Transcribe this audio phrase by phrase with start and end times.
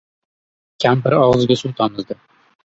[0.85, 2.21] Kampiri og‘ziga suv tomizdi.